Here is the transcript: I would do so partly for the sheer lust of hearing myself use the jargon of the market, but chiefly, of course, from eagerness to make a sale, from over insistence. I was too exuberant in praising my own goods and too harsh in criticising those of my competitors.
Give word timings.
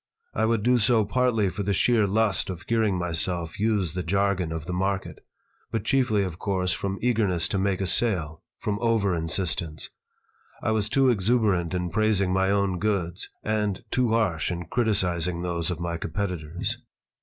I 0.33 0.45
would 0.45 0.63
do 0.63 0.79
so 0.79 1.05
partly 1.05 1.47
for 1.49 1.61
the 1.61 1.75
sheer 1.75 2.07
lust 2.07 2.49
of 2.49 2.63
hearing 2.67 2.97
myself 2.97 3.59
use 3.59 3.93
the 3.93 4.01
jargon 4.01 4.51
of 4.51 4.65
the 4.65 4.73
market, 4.73 5.23
but 5.71 5.83
chiefly, 5.83 6.23
of 6.23 6.39
course, 6.39 6.73
from 6.73 6.97
eagerness 7.03 7.47
to 7.49 7.59
make 7.59 7.79
a 7.79 7.85
sale, 7.85 8.41
from 8.57 8.79
over 8.79 9.13
insistence. 9.13 9.91
I 10.63 10.71
was 10.71 10.89
too 10.89 11.09
exuberant 11.09 11.75
in 11.75 11.91
praising 11.91 12.33
my 12.33 12.49
own 12.49 12.79
goods 12.79 13.29
and 13.43 13.83
too 13.91 14.09
harsh 14.09 14.51
in 14.51 14.65
criticising 14.65 15.43
those 15.43 15.69
of 15.69 15.79
my 15.79 15.97
competitors. 15.97 16.79